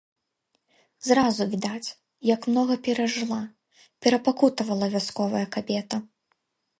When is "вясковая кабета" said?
4.95-5.95